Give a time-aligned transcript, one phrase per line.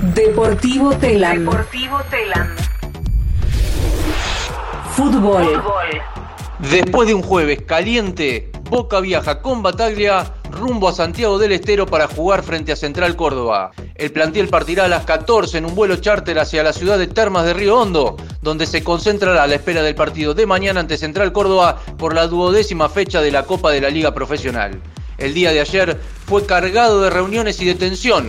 [0.00, 1.40] Deportivo Telam.
[1.40, 2.54] Deportivo Telam.
[4.92, 5.60] Fútbol.
[6.70, 12.06] Después de un jueves caliente, Boca viaja con Bataglia rumbo a Santiago del Estero para
[12.06, 13.72] jugar frente a Central Córdoba.
[13.96, 17.44] El plantel partirá a las 14 en un vuelo charter hacia la ciudad de Termas
[17.44, 21.32] de Río Hondo, donde se concentrará a la espera del partido de mañana ante Central
[21.32, 24.80] Córdoba por la duodécima fecha de la Copa de la Liga Profesional.
[25.18, 28.28] El día de ayer fue cargado de reuniones y de tensión.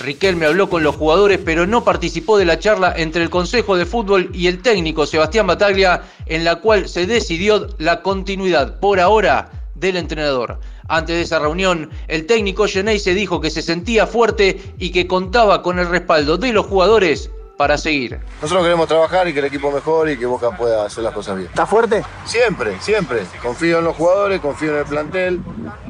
[0.00, 3.84] Riquelme habló con los jugadores, pero no participó de la charla entre el Consejo de
[3.84, 9.50] Fútbol y el técnico Sebastián Bataglia, en la cual se decidió la continuidad por ahora
[9.74, 10.58] del entrenador.
[10.88, 15.06] Antes de esa reunión, el técnico Genei se dijo que se sentía fuerte y que
[15.06, 18.18] contaba con el respaldo de los jugadores para seguir.
[18.40, 21.36] Nosotros queremos trabajar y que el equipo mejore y que Boca pueda hacer las cosas
[21.36, 21.48] bien.
[21.48, 22.02] ¿Está fuerte?
[22.24, 23.20] Siempre, siempre.
[23.42, 25.42] Confío en los jugadores, confío en el plantel,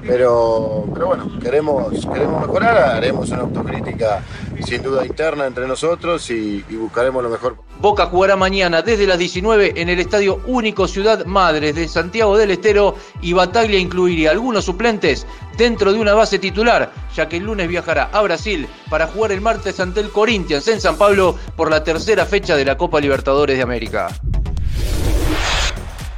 [0.05, 4.21] pero, pero bueno, queremos, queremos mejorar, haremos una autocrítica
[4.63, 7.57] sin duda interna entre nosotros y, buscaremos lo mejor.
[7.81, 12.51] Boca jugará mañana desde las 19 en el Estadio Único Ciudad Madres de Santiago del
[12.51, 17.69] Estero y Bataglia incluiría algunos suplentes dentro de una base titular, ya que el lunes
[17.69, 21.85] viajará a Brasil para jugar el martes ante el Corinthians en San Pablo por la
[21.85, 24.09] tercera fecha de la Copa Libertadores de América.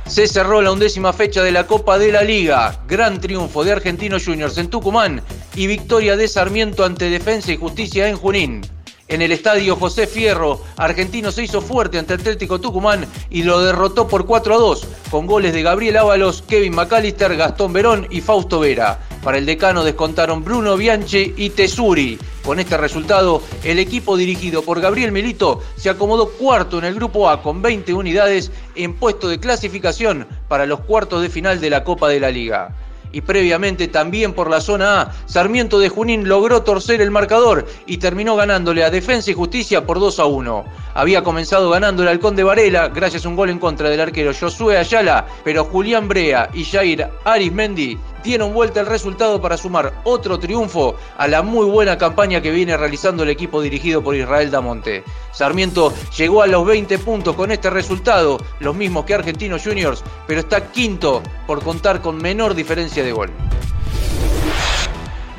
[0.06, 2.82] Se cerró la undécima fecha de la Copa de la Liga.
[2.86, 5.22] Gran triunfo de Argentinos Juniors en Tucumán
[5.54, 8.62] y victoria de Sarmiento ante Defensa y Justicia en Junín.
[9.08, 14.08] En el estadio José Fierro, Argentino se hizo fuerte ante Atlético Tucumán y lo derrotó
[14.08, 18.60] por 4 a 2, con goles de Gabriel Ábalos, Kevin McAllister, Gastón Verón y Fausto
[18.60, 19.00] Vera.
[19.22, 22.18] Para el decano descontaron Bruno Bianchi y Tesuri.
[22.42, 27.28] Con este resultado, el equipo dirigido por Gabriel Milito se acomodó cuarto en el grupo
[27.28, 31.84] A con 20 unidades en puesto de clasificación para los cuartos de final de la
[31.84, 32.74] Copa de la Liga
[33.12, 37.98] y previamente también por la zona A, Sarmiento de Junín logró torcer el marcador y
[37.98, 40.64] terminó ganándole a Defensa y Justicia por 2 a 1.
[40.94, 44.32] Había comenzado ganando el Halcón de Varela gracias a un gol en contra del arquero
[44.38, 50.38] Josué Ayala, pero Julián Brea y Jair Arismendi dieron vuelta el resultado para sumar otro
[50.38, 55.04] triunfo a la muy buena campaña que viene realizando el equipo dirigido por Israel Damonte.
[55.32, 60.40] Sarmiento llegó a los 20 puntos con este resultado, los mismos que Argentinos Juniors, pero
[60.40, 63.30] está quinto por contar con menor diferencia de gol.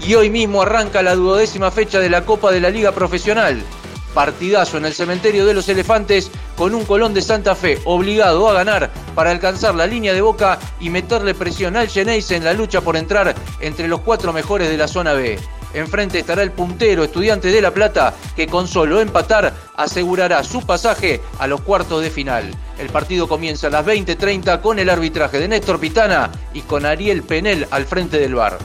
[0.05, 3.63] Y hoy mismo arranca la duodécima fecha de la Copa de la Liga Profesional.
[4.13, 8.53] Partidazo en el cementerio de los elefantes con un Colón de Santa Fe obligado a
[8.53, 12.81] ganar para alcanzar la línea de boca y meterle presión al Geneise en la lucha
[12.81, 15.39] por entrar entre los cuatro mejores de la zona B.
[15.73, 21.19] Enfrente estará el puntero estudiante de La Plata que con solo empatar asegurará su pasaje
[21.39, 22.51] a los cuartos de final.
[22.77, 27.23] El partido comienza a las 20.30 con el arbitraje de Néstor Pitana y con Ariel
[27.23, 28.59] Penel al frente del bar.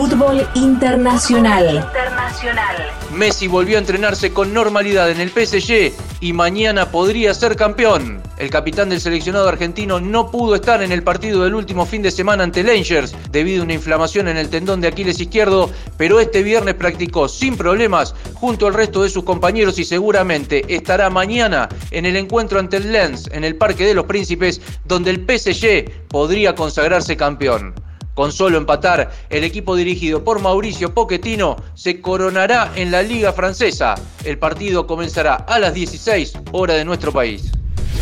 [0.00, 1.74] Fútbol internacional.
[1.74, 2.76] Internacional.
[3.12, 8.22] Messi volvió a entrenarse con normalidad en el PSG y mañana podría ser campeón.
[8.38, 12.10] El capitán del seleccionado argentino no pudo estar en el partido del último fin de
[12.10, 15.68] semana ante Rangers debido a una inflamación en el tendón de Aquiles izquierdo,
[15.98, 21.10] pero este viernes practicó sin problemas junto al resto de sus compañeros y seguramente estará
[21.10, 25.26] mañana en el encuentro ante el Lens en el Parque de los Príncipes, donde el
[25.26, 27.74] PSG podría consagrarse campeón.
[28.14, 33.94] Con solo empatar, el equipo dirigido por Mauricio Pochettino se coronará en la Liga Francesa.
[34.24, 37.52] El partido comenzará a las 16 hora de nuestro país.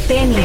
[0.06, 0.44] Tenis.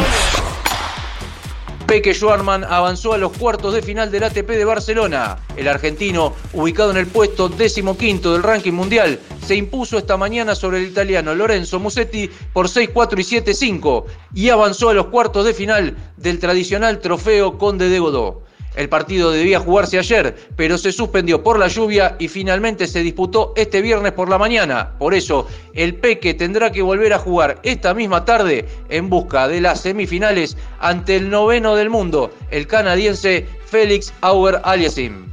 [1.87, 5.37] Peque Schwarman avanzó a los cuartos de final del ATP de Barcelona.
[5.55, 10.79] El argentino, ubicado en el puesto decimoquinto del ranking mundial, se impuso esta mañana sobre
[10.79, 15.97] el italiano Lorenzo Musetti por 6-4 y 7-5 y avanzó a los cuartos de final
[16.17, 18.42] del tradicional trofeo Conde de Godó.
[18.75, 23.53] El partido debía jugarse ayer, pero se suspendió por la lluvia y finalmente se disputó
[23.55, 24.91] este viernes por la mañana.
[24.97, 29.61] Por eso, el Peque tendrá que volver a jugar esta misma tarde en busca de
[29.61, 35.27] las semifinales ante el noveno del mundo, el canadiense Félix Auger Aliasim.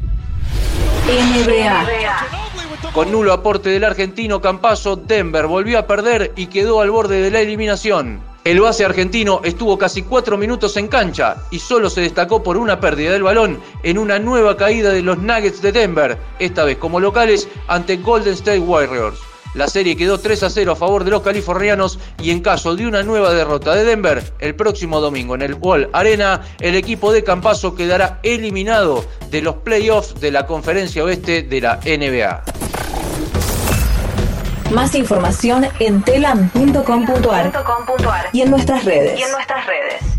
[1.07, 2.93] NBA.
[2.93, 7.31] Con nulo aporte del argentino Campaso, Denver volvió a perder y quedó al borde de
[7.31, 8.30] la eliminación.
[8.43, 12.81] El base argentino estuvo casi cuatro minutos en cancha y solo se destacó por una
[12.81, 17.01] pérdida del balón en una nueva caída de los Nuggets de Denver, esta vez como
[17.01, 19.19] locales ante Golden State Warriors.
[19.53, 22.87] La serie quedó 3 a 0 a favor de los californianos y en caso de
[22.87, 27.23] una nueva derrota de Denver, el próximo domingo en el Wall Arena, el equipo de
[27.23, 32.60] Campaso quedará eliminado de los playoffs de la conferencia oeste de la NBA.
[34.71, 38.29] Más información en telam.com.ar .com.ar.
[38.33, 39.19] y en nuestras redes.
[39.19, 40.10] Y en nuestras redes.